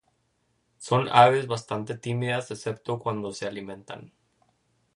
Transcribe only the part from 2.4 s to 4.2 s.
excepto cuando se alimentan.